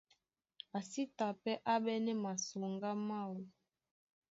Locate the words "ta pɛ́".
1.17-1.61